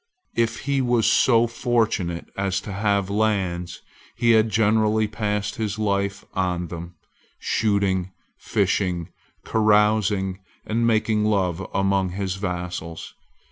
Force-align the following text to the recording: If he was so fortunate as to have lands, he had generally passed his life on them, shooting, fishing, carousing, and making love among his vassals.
If 0.35 0.61
he 0.61 0.81
was 0.81 1.05
so 1.05 1.45
fortunate 1.45 2.25
as 2.35 2.59
to 2.61 2.73
have 2.73 3.11
lands, 3.11 3.83
he 4.15 4.31
had 4.31 4.49
generally 4.49 5.07
passed 5.07 5.57
his 5.57 5.77
life 5.77 6.25
on 6.33 6.69
them, 6.69 6.95
shooting, 7.37 8.11
fishing, 8.39 9.09
carousing, 9.45 10.39
and 10.65 10.87
making 10.87 11.25
love 11.25 11.61
among 11.71 12.13
his 12.13 12.37
vassals. 12.37 13.13